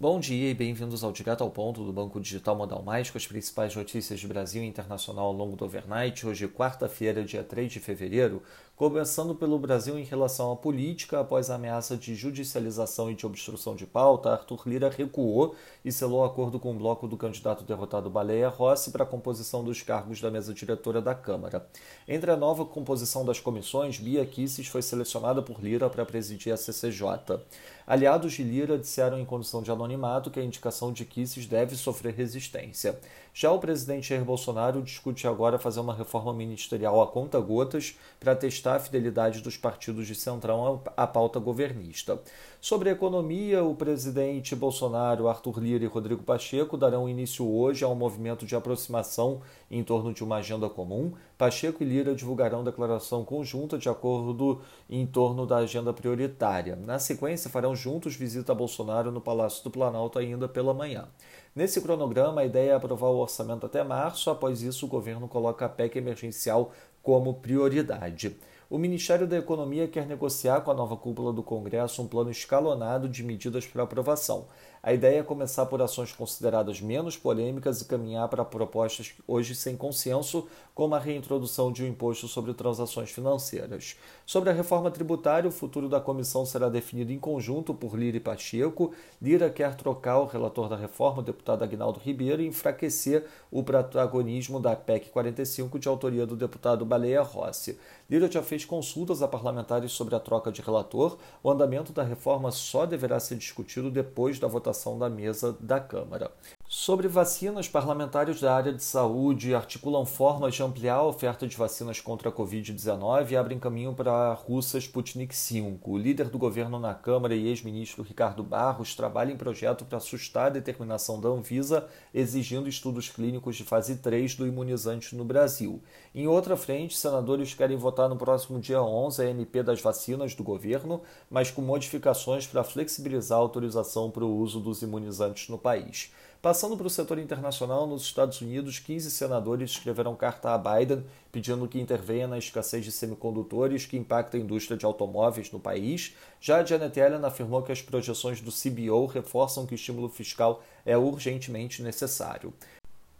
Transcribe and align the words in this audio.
Bom 0.00 0.20
dia 0.20 0.48
e 0.48 0.54
bem-vindos 0.54 1.02
ao 1.02 1.10
Direto 1.10 1.42
ao 1.42 1.50
Ponto 1.50 1.82
do 1.82 1.92
Banco 1.92 2.20
Digital 2.20 2.54
Modal 2.54 2.84
Mais 2.84 3.10
com 3.10 3.18
as 3.18 3.26
principais 3.26 3.74
notícias 3.74 4.20
de 4.20 4.28
Brasil 4.28 4.62
e 4.62 4.66
internacional 4.66 5.26
ao 5.26 5.32
longo 5.32 5.56
do 5.56 5.64
overnight. 5.64 6.24
Hoje, 6.24 6.46
quarta-feira, 6.46 7.24
dia 7.24 7.42
3 7.42 7.72
de 7.72 7.80
fevereiro, 7.80 8.40
começando 8.78 9.34
pelo 9.34 9.58
Brasil 9.58 9.98
em 9.98 10.04
relação 10.04 10.52
à 10.52 10.56
política, 10.56 11.18
após 11.18 11.50
a 11.50 11.56
ameaça 11.56 11.96
de 11.96 12.14
judicialização 12.14 13.10
e 13.10 13.14
de 13.16 13.26
obstrução 13.26 13.74
de 13.74 13.84
pauta, 13.84 14.30
Arthur 14.30 14.62
Lira 14.66 14.88
recuou 14.88 15.56
e 15.84 15.90
selou 15.90 16.24
acordo 16.24 16.60
com 16.60 16.70
o 16.70 16.78
bloco 16.78 17.08
do 17.08 17.16
candidato 17.16 17.64
derrotado 17.64 18.08
Baleia 18.08 18.48
Rossi 18.48 18.92
para 18.92 19.02
a 19.02 19.06
composição 19.06 19.64
dos 19.64 19.82
cargos 19.82 20.20
da 20.20 20.30
mesa 20.30 20.54
diretora 20.54 21.02
da 21.02 21.12
Câmara. 21.12 21.66
Entre 22.06 22.30
a 22.30 22.36
nova 22.36 22.64
composição 22.64 23.24
das 23.24 23.40
comissões, 23.40 23.98
Bia 23.98 24.24
Kisses 24.24 24.68
foi 24.68 24.80
selecionada 24.80 25.42
por 25.42 25.60
Lira 25.60 25.90
para 25.90 26.06
presidir 26.06 26.52
a 26.52 26.56
CCJ. 26.56 27.40
Aliados 27.84 28.34
de 28.34 28.44
Lira 28.44 28.78
disseram 28.78 29.18
em 29.18 29.24
condição 29.24 29.60
de 29.60 29.72
anonimato 29.72 30.30
que 30.30 30.38
a 30.38 30.44
indicação 30.44 30.92
de 30.92 31.04
Kisses 31.04 31.46
deve 31.46 31.74
sofrer 31.74 32.14
resistência. 32.14 32.96
Já 33.32 33.50
o 33.50 33.58
presidente 33.58 34.08
Jair 34.08 34.24
Bolsonaro 34.24 34.82
discute 34.82 35.26
agora 35.26 35.58
fazer 35.58 35.80
uma 35.80 35.94
reforma 35.94 36.34
ministerial 36.34 37.00
a 37.00 37.06
conta 37.06 37.40
gotas 37.40 37.96
para 38.18 38.34
testar 38.34 38.67
a 38.74 38.80
fidelidade 38.80 39.40
dos 39.40 39.56
partidos 39.56 40.06
de 40.06 40.14
centrão 40.14 40.82
à 40.96 41.06
pauta 41.06 41.38
governista. 41.38 42.20
Sobre 42.60 42.88
a 42.88 42.92
economia, 42.92 43.62
o 43.62 43.74
presidente 43.74 44.56
Bolsonaro, 44.56 45.28
Arthur 45.28 45.60
Lira 45.60 45.84
e 45.84 45.86
Rodrigo 45.86 46.22
Pacheco 46.24 46.76
darão 46.76 47.08
início 47.08 47.48
hoje 47.48 47.84
a 47.84 47.88
um 47.88 47.94
movimento 47.94 48.44
de 48.44 48.56
aproximação 48.56 49.40
em 49.70 49.84
torno 49.84 50.12
de 50.12 50.24
uma 50.24 50.36
agenda 50.36 50.68
comum. 50.68 51.12
Pacheco 51.36 51.82
e 51.82 51.86
Lira 51.86 52.14
divulgarão 52.14 52.64
declaração 52.64 53.24
conjunta 53.24 53.78
de 53.78 53.88
acordo 53.88 54.60
em 54.90 55.06
torno 55.06 55.46
da 55.46 55.58
agenda 55.58 55.92
prioritária. 55.92 56.74
Na 56.74 56.98
sequência, 56.98 57.48
farão 57.48 57.76
juntos 57.76 58.16
visita 58.16 58.50
a 58.50 58.54
Bolsonaro 58.56 59.12
no 59.12 59.20
Palácio 59.20 59.62
do 59.62 59.70
Planalto 59.70 60.18
ainda 60.18 60.48
pela 60.48 60.74
manhã. 60.74 61.08
Nesse 61.54 61.80
cronograma, 61.80 62.40
a 62.40 62.44
ideia 62.44 62.72
é 62.72 62.74
aprovar 62.74 63.08
o 63.08 63.18
orçamento 63.18 63.66
até 63.66 63.82
março. 63.82 64.30
Após 64.30 64.62
isso, 64.62 64.86
o 64.86 64.88
governo 64.88 65.26
coloca 65.26 65.64
a 65.64 65.68
PEC 65.68 65.96
emergencial 65.98 66.72
como 67.02 67.34
prioridade. 67.34 68.36
O 68.70 68.76
Ministério 68.76 69.26
da 69.26 69.38
Economia 69.38 69.88
quer 69.88 70.06
negociar 70.06 70.60
com 70.60 70.70
a 70.70 70.74
nova 70.74 70.94
cúpula 70.94 71.32
do 71.32 71.42
Congresso 71.42 72.02
um 72.02 72.06
plano 72.06 72.30
escalonado 72.30 73.08
de 73.08 73.24
medidas 73.24 73.66
para 73.66 73.82
aprovação. 73.82 74.46
A 74.82 74.92
ideia 74.92 75.20
é 75.20 75.22
começar 75.22 75.66
por 75.66 75.82
ações 75.82 76.12
consideradas 76.12 76.80
menos 76.80 77.16
polêmicas 77.16 77.80
e 77.80 77.86
caminhar 77.86 78.28
para 78.28 78.44
propostas 78.44 79.14
hoje 79.26 79.54
sem 79.54 79.76
consenso, 79.76 80.46
como 80.74 80.94
a 80.94 80.98
reintrodução 80.98 81.72
de 81.72 81.82
um 81.82 81.88
imposto 81.88 82.28
sobre 82.28 82.54
transações 82.54 83.10
financeiras. 83.10 83.96
Sobre 84.24 84.50
a 84.50 84.52
reforma 84.52 84.90
tributária, 84.90 85.48
o 85.48 85.52
futuro 85.52 85.88
da 85.88 86.00
comissão 86.00 86.46
será 86.46 86.68
definido 86.68 87.10
em 87.10 87.18
conjunto 87.18 87.74
por 87.74 87.98
Lira 87.98 88.18
e 88.18 88.20
Pacheco. 88.20 88.92
Lira 89.20 89.50
quer 89.50 89.74
trocar 89.74 90.18
o 90.20 90.26
relator 90.26 90.68
da 90.68 90.76
reforma, 90.76 91.20
o 91.20 91.24
deputado 91.24 91.64
Agnaldo 91.64 91.98
Ribeiro, 91.98 92.40
e 92.40 92.46
enfraquecer 92.46 93.26
o 93.50 93.62
protagonismo 93.62 94.60
da 94.60 94.76
PEC 94.76 95.08
45, 95.08 95.78
de 95.78 95.88
autoria 95.88 96.24
do 96.24 96.36
deputado 96.36 96.84
Baleia 96.84 97.22
Rossi. 97.22 97.78
Lira 98.08 98.30
já 98.30 98.42
fez 98.42 98.57
consultas 98.64 99.22
a 99.22 99.28
parlamentares 99.28 99.92
sobre 99.92 100.14
a 100.14 100.20
troca 100.20 100.50
de 100.50 100.62
relator. 100.62 101.18
O 101.42 101.50
andamento 101.50 101.92
da 101.92 102.02
reforma 102.02 102.50
só 102.50 102.86
deverá 102.86 103.18
ser 103.20 103.36
discutido 103.36 103.90
depois 103.90 104.38
da 104.38 104.48
votação 104.48 104.98
da 104.98 105.08
mesa 105.08 105.56
da 105.60 105.80
Câmara. 105.80 106.30
Sobre 106.70 107.08
vacinas, 107.08 107.66
parlamentares 107.66 108.42
da 108.42 108.54
área 108.54 108.74
de 108.74 108.84
saúde 108.84 109.54
articulam 109.54 110.04
formas 110.04 110.54
de 110.54 110.62
ampliar 110.62 110.96
a 110.96 111.02
oferta 111.02 111.48
de 111.48 111.56
vacinas 111.56 111.98
contra 111.98 112.28
a 112.28 112.32
Covid-19 112.32 113.30
e 113.30 113.36
abrem 113.38 113.58
caminho 113.58 113.94
para 113.94 114.12
a 114.12 114.34
russa 114.34 114.76
Sputnik 114.76 115.34
V. 115.34 115.78
O 115.82 115.96
líder 115.96 116.28
do 116.28 116.36
governo 116.36 116.78
na 116.78 116.92
Câmara 116.92 117.34
e 117.34 117.48
ex-ministro 117.48 118.02
Ricardo 118.02 118.42
Barros 118.42 118.94
trabalha 118.94 119.32
em 119.32 119.36
projeto 119.38 119.86
para 119.86 119.96
assustar 119.96 120.48
a 120.48 120.50
determinação 120.50 121.18
da 121.18 121.30
Anvisa, 121.30 121.88
exigindo 122.12 122.68
estudos 122.68 123.08
clínicos 123.08 123.56
de 123.56 123.64
fase 123.64 123.96
3 123.96 124.34
do 124.34 124.46
imunizante 124.46 125.16
no 125.16 125.24
Brasil. 125.24 125.82
Em 126.14 126.26
outra 126.26 126.54
frente, 126.54 126.98
senadores 126.98 127.54
querem 127.54 127.78
votar 127.78 128.10
no 128.10 128.16
próximo 128.18 128.60
dia 128.60 128.82
11 128.82 129.22
a 129.22 129.30
NP 129.30 129.62
das 129.62 129.80
vacinas 129.80 130.34
do 130.34 130.44
governo, 130.44 131.00
mas 131.30 131.50
com 131.50 131.62
modificações 131.62 132.46
para 132.46 132.62
flexibilizar 132.62 133.38
a 133.38 133.40
autorização 133.40 134.10
para 134.10 134.26
o 134.26 134.36
uso 134.36 134.60
dos 134.60 134.82
imunizantes 134.82 135.48
no 135.48 135.56
país. 135.56 136.12
Passando 136.40 136.76
para 136.76 136.86
o 136.86 136.90
setor 136.90 137.18
internacional, 137.18 137.84
nos 137.84 138.02
Estados 138.02 138.40
Unidos, 138.40 138.78
15 138.78 139.10
senadores 139.10 139.72
escreveram 139.72 140.14
carta 140.14 140.54
a 140.54 140.58
Biden 140.58 141.04
pedindo 141.32 141.66
que 141.66 141.80
intervenha 141.80 142.28
na 142.28 142.38
escassez 142.38 142.84
de 142.84 142.92
semicondutores 142.92 143.86
que 143.86 143.96
impacta 143.96 144.36
a 144.36 144.40
indústria 144.40 144.76
de 144.76 144.86
automóveis 144.86 145.50
no 145.50 145.58
país. 145.58 146.14
Já 146.40 146.60
a 146.60 146.64
Janet 146.64 146.96
Yellen 146.96 147.24
afirmou 147.24 147.60
que 147.64 147.72
as 147.72 147.82
projeções 147.82 148.40
do 148.40 148.52
CBO 148.52 149.06
reforçam 149.06 149.66
que 149.66 149.74
o 149.74 149.74
estímulo 149.74 150.08
fiscal 150.08 150.62
é 150.86 150.96
urgentemente 150.96 151.82
necessário. 151.82 152.54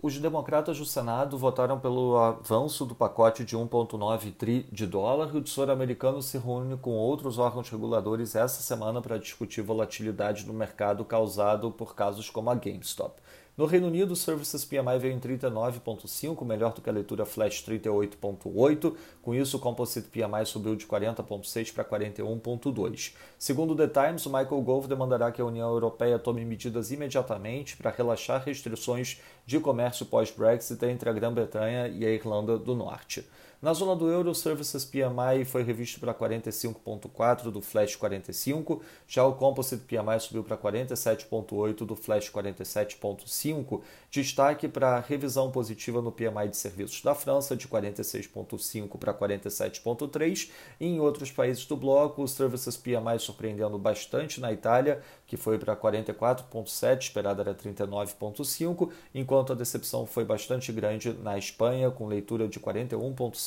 Os 0.00 0.16
democratas 0.16 0.78
do 0.78 0.84
Senado 0.84 1.36
votaram 1.36 1.80
pelo 1.80 2.16
avanço 2.16 2.86
do 2.86 2.94
pacote 2.94 3.44
de 3.44 3.56
1,9 3.56 4.32
tri 4.32 4.68
de 4.70 4.86
dólar 4.86 5.34
o 5.34 5.42
Tesouro 5.42 5.72
Americano 5.72 6.22
se 6.22 6.38
reúne 6.38 6.76
com 6.76 6.92
outros 6.92 7.36
órgãos 7.36 7.68
reguladores 7.68 8.36
essa 8.36 8.62
semana 8.62 9.02
para 9.02 9.18
discutir 9.18 9.60
volatilidade 9.60 10.46
no 10.46 10.54
mercado 10.54 11.04
causado 11.04 11.72
por 11.72 11.96
casos 11.96 12.30
como 12.30 12.48
a 12.48 12.54
GameStop. 12.54 13.20
No 13.58 13.66
Reino 13.66 13.88
Unido, 13.88 14.12
o 14.12 14.16
Services 14.16 14.64
PMI 14.64 15.00
veio 15.00 15.14
em 15.14 15.18
39,5, 15.18 16.46
melhor 16.46 16.72
do 16.72 16.80
que 16.80 16.88
a 16.88 16.92
leitura 16.92 17.26
Flash 17.26 17.64
38,8. 17.64 18.94
Com 19.20 19.34
isso, 19.34 19.56
o 19.56 19.60
Composite 19.60 20.08
PMI 20.10 20.46
subiu 20.46 20.76
de 20.76 20.86
40,6 20.86 21.74
para 21.74 21.84
41,2. 21.84 23.14
Segundo 23.36 23.74
The 23.74 23.88
Times, 23.88 24.26
o 24.26 24.28
Michael 24.28 24.62
Gove 24.62 24.86
demandará 24.86 25.32
que 25.32 25.42
a 25.42 25.44
União 25.44 25.68
Europeia 25.70 26.20
tome 26.20 26.44
medidas 26.44 26.92
imediatamente 26.92 27.76
para 27.76 27.90
relaxar 27.90 28.44
restrições 28.44 29.20
de 29.44 29.58
comércio 29.58 30.06
pós-Brexit 30.06 30.84
entre 30.84 31.10
a 31.10 31.12
Grã-Bretanha 31.12 31.88
e 31.88 32.06
a 32.06 32.10
Irlanda 32.10 32.56
do 32.56 32.76
Norte. 32.76 33.26
Na 33.60 33.72
zona 33.72 33.96
do 33.96 34.08
euro, 34.08 34.30
o 34.30 34.34
Services 34.36 34.84
PMI 34.84 35.44
foi 35.44 35.64
revisto 35.64 35.98
para 35.98 36.14
45,4 36.14 37.50
do 37.50 37.60
Flash 37.60 37.96
45, 37.96 38.80
já 39.08 39.24
o 39.24 39.34
Composite 39.34 39.82
PMI 39.82 40.20
subiu 40.20 40.44
para 40.44 40.56
47,8 40.56 41.78
do 41.78 41.96
Flash 41.96 42.30
47,5. 42.30 43.82
Destaque 44.12 44.68
para 44.68 44.90
a 44.90 45.00
revisão 45.00 45.50
positiva 45.50 46.00
no 46.00 46.12
PMI 46.12 46.50
de 46.50 46.56
serviços 46.56 47.02
da 47.02 47.16
França, 47.16 47.56
de 47.56 47.66
46,5 47.66 48.96
para 48.96 49.12
47,3. 49.12 50.50
E 50.78 50.86
em 50.86 51.00
outros 51.00 51.32
países 51.32 51.66
do 51.66 51.76
bloco, 51.76 52.22
o 52.22 52.28
Services 52.28 52.76
PMI 52.76 53.18
surpreendendo 53.18 53.76
bastante 53.76 54.40
na 54.40 54.52
Itália, 54.52 55.02
que 55.26 55.36
foi 55.36 55.58
para 55.58 55.74
44,7, 55.74 57.02
esperada 57.02 57.42
era 57.42 57.54
39,5, 57.56 58.88
enquanto 59.12 59.52
a 59.52 59.56
decepção 59.56 60.06
foi 60.06 60.24
bastante 60.24 60.70
grande 60.70 61.12
na 61.12 61.36
Espanha, 61.36 61.90
com 61.90 62.06
leitura 62.06 62.46
de 62.46 62.60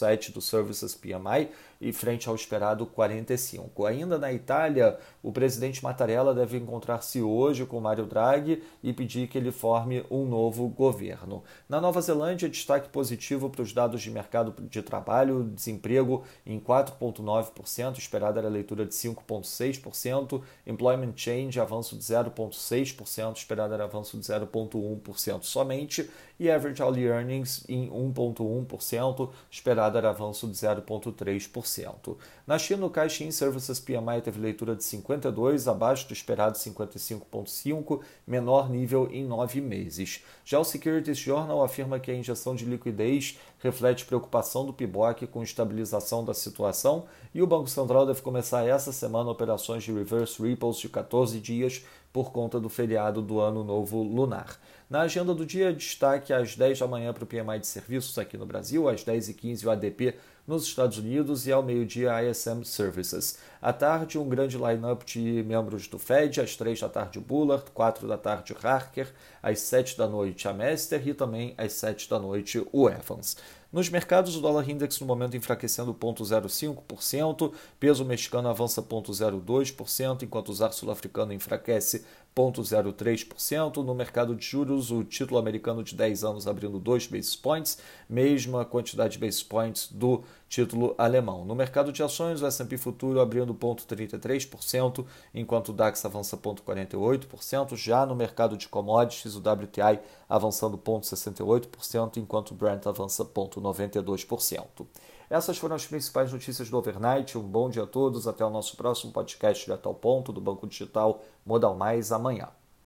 41,7 0.00 0.32
do 0.32 0.40
Services 0.40 0.94
PMI 0.94 1.48
e 1.80 1.92
frente 1.92 2.28
ao 2.28 2.34
esperado 2.34 2.84
45. 2.84 3.86
Ainda 3.86 4.18
na 4.18 4.32
Itália, 4.32 4.98
o 5.22 5.32
presidente 5.32 5.82
Mattarella 5.82 6.34
deve 6.34 6.58
encontrar-se 6.58 7.22
hoje 7.22 7.64
com 7.64 7.80
Mário 7.80 8.04
Draghi 8.04 8.62
e 8.82 8.92
pedir 8.92 9.28
que 9.28 9.38
ele 9.38 9.50
forme 9.50 10.04
um 10.10 10.26
novo 10.26 10.68
governo. 10.68 11.42
Na 11.68 11.80
Nova 11.80 12.00
Zelândia, 12.02 12.50
destaque 12.50 12.90
positivo 12.90 13.48
para 13.48 13.62
os 13.62 13.72
dados 13.72 14.02
de 14.02 14.10
mercado 14.10 14.54
de 14.68 14.82
trabalho, 14.82 15.44
desemprego 15.44 16.22
em 16.44 16.60
4,9%, 16.60 17.96
esperada 17.96 18.40
era 18.40 18.48
a 18.48 18.50
leitura 18.50 18.84
de 18.84 18.92
5,6%, 18.92 20.42
employment 20.66 21.12
change, 21.16 21.58
avanço 21.58 21.96
de 21.96 22.02
0,6%, 22.02 23.36
esperada 23.36 23.74
era 23.74 23.84
avanço 23.84 24.18
de 24.18 24.24
0,1% 24.24 25.42
somente, 25.44 26.10
e 26.38 26.50
average 26.50 26.82
hourly 26.82 27.04
earnings 27.04 27.64
em 27.68 27.90
1,1%, 27.90 29.30
esperada 29.50 29.89
era 29.98 30.10
avanço 30.10 30.46
de 30.46 30.54
0,3%. 30.54 32.16
Na 32.46 32.58
China, 32.58 32.86
o 32.86 32.90
Caixin 32.90 33.30
Services 33.30 33.80
PMI 33.80 34.20
teve 34.22 34.40
leitura 34.40 34.74
de 34.74 34.84
52, 34.84 35.68
abaixo 35.68 36.06
do 36.08 36.12
esperado 36.12 36.58
55,5, 36.58 38.00
menor 38.26 38.68
nível 38.68 39.08
em 39.10 39.24
nove 39.24 39.60
meses. 39.60 40.24
Já 40.44 40.58
o 40.58 40.64
Securities 40.64 41.18
Journal 41.18 41.62
afirma 41.62 42.00
que 42.00 42.10
a 42.10 42.14
injeção 42.14 42.54
de 42.54 42.64
liquidez 42.64 43.38
reflete 43.58 44.04
preocupação 44.04 44.64
do 44.64 44.72
PIBOC 44.72 45.26
com 45.26 45.42
estabilização 45.42 46.24
da 46.24 46.34
situação 46.34 47.04
e 47.34 47.42
o 47.42 47.46
Banco 47.46 47.68
Central 47.68 48.06
deve 48.06 48.22
começar 48.22 48.66
essa 48.66 48.92
semana 48.92 49.30
operações 49.30 49.82
de 49.82 49.92
reverse 49.92 50.42
repos 50.42 50.78
de 50.78 50.88
14 50.88 51.38
dias 51.38 51.84
por 52.12 52.32
conta 52.32 52.58
do 52.58 52.68
feriado 52.68 53.22
do 53.22 53.40
Ano 53.40 53.62
Novo 53.62 54.02
Lunar. 54.02 54.58
Na 54.88 55.02
agenda 55.02 55.32
do 55.32 55.46
dia, 55.46 55.72
destaque 55.72 56.32
às 56.32 56.56
10 56.56 56.80
da 56.80 56.88
manhã 56.88 57.12
para 57.12 57.22
o 57.22 57.26
PMI 57.26 57.60
de 57.60 57.66
serviços 57.68 58.18
aqui 58.18 58.36
no 58.36 58.44
Brasil, 58.44 58.88
às 58.88 59.04
10h15 59.04 59.64
o 59.64 59.70
ADP 59.80 60.14
nos 60.46 60.64
Estados 60.64 60.98
Unidos 60.98 61.46
e 61.46 61.52
ao 61.52 61.62
meio-dia 61.62 62.12
a 62.12 62.24
ISM 62.24 62.64
Services. 62.64 63.38
À 63.62 63.72
tarde, 63.72 64.18
um 64.18 64.28
grande 64.28 64.58
line-up 64.58 65.04
de 65.04 65.44
membros 65.44 65.86
do 65.86 65.98
Fed, 65.98 66.40
às 66.40 66.56
3 66.56 66.80
da 66.80 66.88
tarde 66.88 67.20
Bullard, 67.20 67.70
4 67.72 68.08
da 68.08 68.18
tarde 68.18 68.56
Harker, 68.60 69.06
às 69.42 69.60
7 69.60 69.96
da 69.96 70.08
noite 70.08 70.48
a 70.48 70.52
Mester 70.52 71.06
e 71.06 71.14
também 71.14 71.54
às 71.56 71.72
7 71.74 72.10
da 72.10 72.18
noite 72.18 72.66
o 72.72 72.88
Evans. 72.88 73.36
Nos 73.72 73.88
mercados, 73.88 74.34
o 74.34 74.40
dólar 74.40 74.68
index 74.68 74.98
no 74.98 75.06
momento 75.06 75.36
enfraquecendo 75.36 75.94
0,05%, 75.94 77.52
peso 77.78 78.04
mexicano 78.04 78.48
avança 78.48 78.82
0,02%, 78.82 80.24
enquanto 80.24 80.48
o 80.48 80.52
ZAR 80.52 80.72
sul-africano 80.72 81.32
enfraquece 81.32 82.04
0,03%. 82.34 83.76
No 83.84 83.94
mercado 83.94 84.34
de 84.34 84.44
juros, 84.44 84.90
o 84.90 85.04
título 85.04 85.38
americano 85.38 85.84
de 85.84 85.94
10 85.94 86.24
anos 86.24 86.48
abrindo 86.48 86.80
2 86.80 87.06
basis 87.06 87.36
points, 87.36 87.78
mesma 88.08 88.64
quantidade 88.64 89.12
de 89.12 89.18
basis 89.20 89.44
points 89.44 89.88
do 89.92 90.24
título 90.50 90.96
alemão. 90.98 91.44
No 91.44 91.54
mercado 91.54 91.92
de 91.92 92.02
ações, 92.02 92.42
o 92.42 92.46
S&P 92.46 92.76
futuro 92.76 93.20
abrindo 93.20 93.54
0,33%, 93.54 95.06
enquanto 95.32 95.68
o 95.68 95.72
DAX 95.72 96.04
avança 96.04 96.36
0,48%. 96.36 97.76
Já 97.76 98.04
no 98.04 98.16
mercado 98.16 98.56
de 98.56 98.68
commodities, 98.68 99.36
o 99.36 99.38
WTI 99.38 100.00
avançando 100.28 100.76
0,68%, 100.76 102.16
enquanto 102.16 102.50
o 102.50 102.54
Brent 102.54 102.84
avança 102.84 103.24
0,92%. 103.24 104.86
Essas 105.30 105.56
foram 105.56 105.76
as 105.76 105.86
principais 105.86 106.32
notícias 106.32 106.68
do 106.68 106.76
overnight. 106.76 107.38
Um 107.38 107.42
bom 107.42 107.70
dia 107.70 107.84
a 107.84 107.86
todos. 107.86 108.26
Até 108.26 108.44
o 108.44 108.50
nosso 108.50 108.76
próximo 108.76 109.12
podcast 109.12 109.70
de 109.70 109.78
Tal 109.78 109.94
Ponto 109.94 110.32
do 110.32 110.40
Banco 110.40 110.66
Digital 110.66 111.22
Modal 111.46 111.76
Mais 111.76 112.10
amanhã. 112.10 112.48